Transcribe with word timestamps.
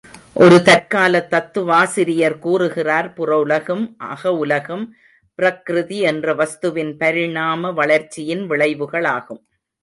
ஒரு 0.33 0.55
தற்காலத் 0.59 1.27
தத்துவாசிரியர் 1.31 2.37
கூறுகிறார் 2.39 3.13
புற 3.13 3.37
உலகும், 3.37 3.83
அக 4.07 4.33
உலகும், 4.35 4.85
பிரக்ருதி 5.39 5.99
என்ற 6.03 6.35
வஸ்துவின் 6.35 6.91
பரிணாம 6.97 7.71
வளர்ச்சியின் 7.71 8.43
விளைவுகளாகும். 8.49 9.41